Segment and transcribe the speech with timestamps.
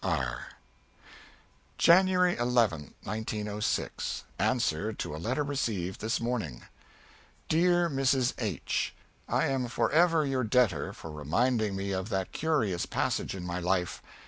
[0.03, 0.07] XXV.
[0.09, 0.45] BY MARK TWAIN.
[1.77, 4.23] January 11, 1906.
[4.39, 6.63] Answer to a letter received this morning:
[7.47, 8.33] DEAR MRS.
[8.39, 8.95] H.,
[9.29, 14.01] I am forever your debtor for reminding me of that curious passage in my life.